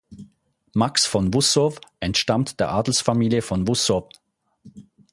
[0.73, 4.09] Max von Wussow entstammt der Adelsfamilie von Wussow.